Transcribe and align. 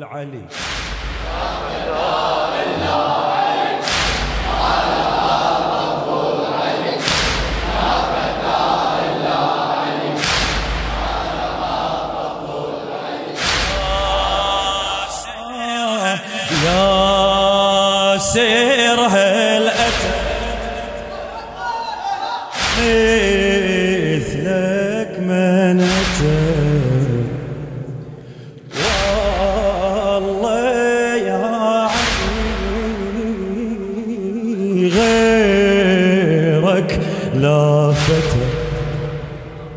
العلي. 0.00 0.42
يا 2.86 3.19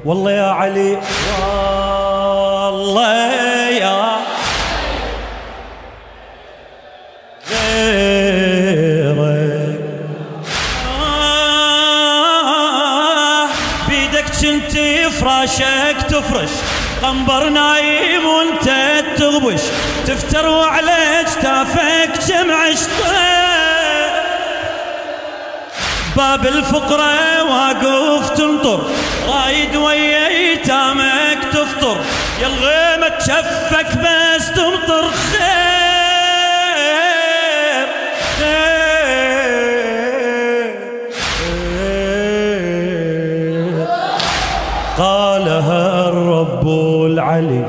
والله 0.05 0.31
يا 0.31 0.51
علي 0.51 0.97
والله 2.61 3.13
يا 3.71 4.19
آه 12.13 13.47
بيدك 13.89 14.25
كنت 14.41 14.77
فراشك 15.19 15.97
تفرش 16.09 16.49
قنبر 17.03 17.49
نايم 17.49 18.25
وانت 18.25 18.69
تغبش 19.17 19.61
تفتر 20.07 20.47
وعلى 20.49 20.91
اجتافك 21.19 22.11
جمع 22.27 22.67
باب 26.17 26.45
الفقرة 26.45 27.43
واقف 27.43 28.29
تنطر 28.29 28.81
رايد 29.27 29.75
ويا 29.75 30.27
ايتامك 30.27 31.43
تفطر. 31.53 31.97
يا 32.41 32.47
الغيمة 32.47 33.07
تشفك 33.07 33.97
بس 33.97 34.51
تمطر. 34.51 35.03
خير 35.11 35.47
خير 38.39 39.47
خير. 43.67 43.87
قالها 44.97 46.09
الرب 46.09 46.67
العلي. 47.05 47.65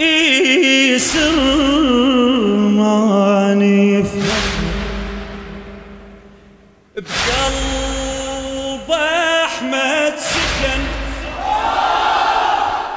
إي 0.00 0.98
سر 0.98 1.40
ما 2.76 3.54
نفهمه 3.54 4.66
بقلب 6.96 8.90
أحمد 9.44 10.14
سكن. 10.18 10.82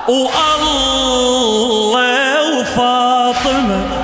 والله 0.10 1.00
وفاطمة. 2.60 3.99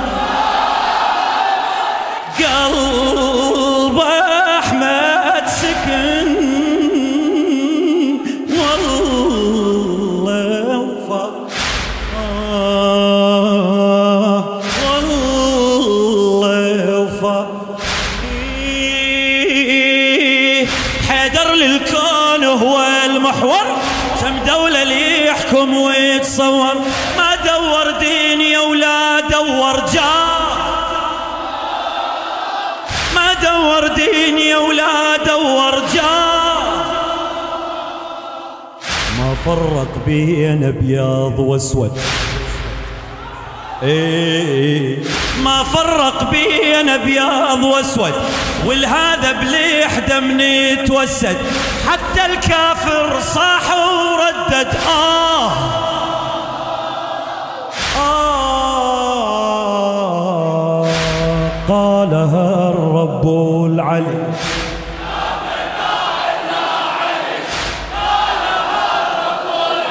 كم 24.26 24.38
دولة 24.48 24.82
اللي 24.82 25.28
يحكم 25.28 25.78
ويتصور؟ 25.78 26.74
ما 27.18 27.36
دور 27.36 27.92
دين 28.00 28.58
ولا 28.58 29.20
دور 29.20 29.86
جاه 29.94 30.58
ما 33.16 33.34
دور 33.34 33.88
دين 33.88 34.56
ولا 34.56 35.18
دور 35.18 35.82
جاه 35.94 36.86
ما 39.20 39.36
فرق 39.46 40.06
بين 40.06 40.64
أبيض 40.64 41.40
وأسود. 41.40 41.92
إيه. 43.84 44.98
ما 45.44 45.64
فرق 45.64 46.30
بين 46.30 46.90
ابيض 46.90 47.64
وأسود 47.64 48.14
والهذا 48.66 49.32
بليحده 49.32 50.20
من 50.20 50.40
يتوسد. 50.40 51.38
حتى 51.88 52.26
الكافر 52.26 53.20
صاح 53.22 53.62
وردد. 53.78 54.68
آه. 54.88 55.52
آه. 57.98 58.46
قالها 61.70 62.70
الرب 62.70 63.28
العلي. 63.66 64.26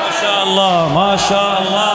ما 0.04 0.10
شاء 0.22 0.42
الله 0.42 0.88
ما 0.94 1.16
شاء 1.28 1.62
الله. 1.62 1.94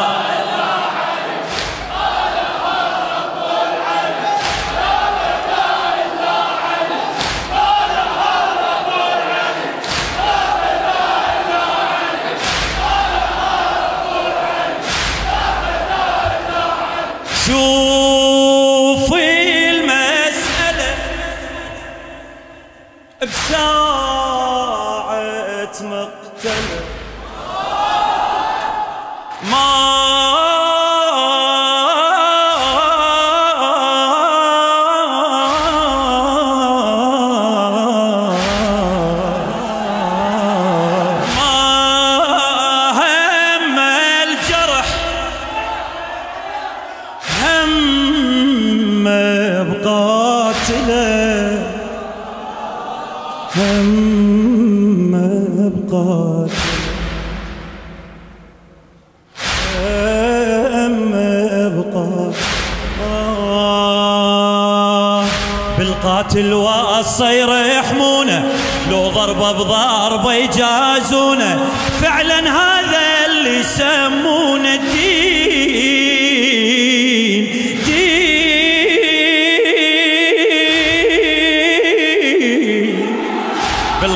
بقاتله 50.70 51.60
هم 53.56 55.12
بقاتله 61.76 62.20
بالقاتل 65.78 66.54
والصير 66.54 67.50
يحمونه 67.66 68.52
لو 68.92 69.10
ضربه 69.10 69.52
بضربه 69.52 70.34
يجازونه 70.34 71.60
فعلا 72.02 72.40
هذا 72.40 73.26
اللي 73.26 73.60
يسمونه 73.60 74.29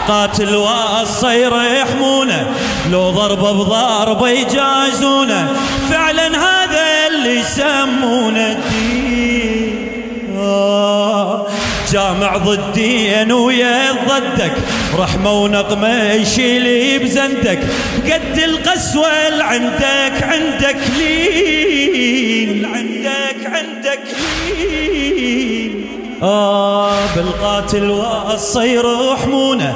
دين 0.08 0.14
بالقاتل 0.14 0.56
والصير 0.56 1.52
يحمونه 1.62 2.48
لو 2.92 3.10
ضربه 3.10 3.52
بضربه 3.52 4.30
يجازونه 4.30 5.54
فعلا 5.90 6.28
هذا 6.28 7.08
اللي 7.08 7.40
يسمونه 7.40 8.52
الدين. 8.52 9.74
جامع 11.92 12.38
ضدين 12.38 13.32
ويا 13.32 13.92
ضدك 13.92 14.54
رحمة 14.98 15.32
ونقمة 15.44 16.14
يشيل 16.14 17.00
بزندك 17.00 17.60
قد 18.06 18.38
القسوة 18.38 19.28
اللي 19.28 19.44
عندك 19.44 20.24
عندك 20.24 20.78
لين 20.98 22.66
عندك 22.66 23.46
عندك 23.46 24.00
لين. 24.58 25.83
آه 26.24 27.16
بالقاتل 27.16 27.90
وصى 27.90 28.74
يرحمونه 28.74 29.76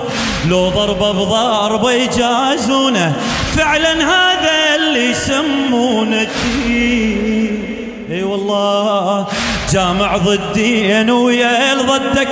لو 0.49 0.69
ضربه 0.69 1.11
بضربه 1.11 1.91
يجازونه 1.91 3.13
فعلا 3.57 3.93
هذا 3.93 4.75
اللي 4.75 5.11
يسمونه 5.11 6.21
الدين. 6.21 7.63
أي 8.11 8.23
والله 8.23 9.27
جامع 9.73 10.17
ضدين 10.17 11.09
ويا 11.09 11.75
ضدك 11.75 12.27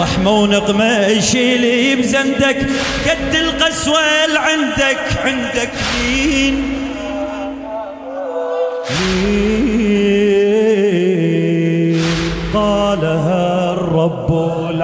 رحمة 0.00 0.30
ونقمة 0.30 1.06
يشيل 1.06 1.96
بزندك. 1.96 2.66
قد 3.10 3.34
القسوة 3.34 4.00
اللي 4.24 4.38
عندك 4.38 4.98
عندك 5.24 5.70
دين. 6.02 6.78
قالها 8.88 9.67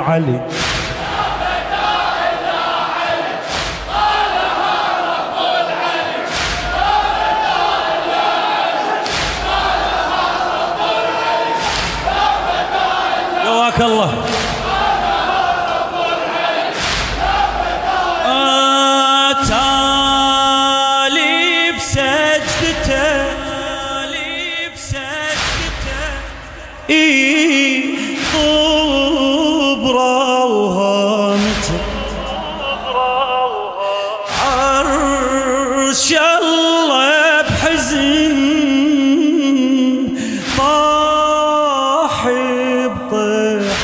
الرب 0.08 0.53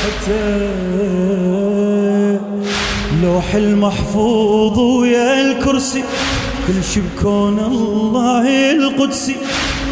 بطيحته 0.01 0.69
لوح 3.23 3.55
المحفوظ 3.55 4.79
ويا 4.79 5.41
الكرسي 5.41 6.03
كل 6.67 6.83
شي 6.93 7.01
بكون 7.01 7.59
الله 7.59 8.71
القدسي 8.71 9.35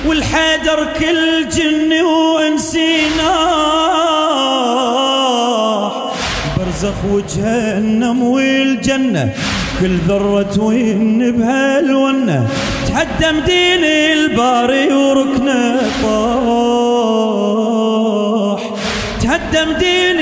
والحيدر 0.07 0.87
كل 0.99 1.49
جن 1.49 2.01
وانسي 2.03 2.97
ناح 3.17 4.13
برزخ 6.57 6.95
وجهنم 7.11 8.23
والجنة 8.23 9.33
كل 9.81 9.97
ذرة 10.07 10.59
وين 10.59 11.31
بهالونة 11.31 12.47
تهدم 12.87 13.39
دين 13.39 13.83
الباري 13.83 14.93
وركنة 14.93 15.81
طاح 16.03 16.38
تهدم 19.51 19.73
دين 19.73 20.18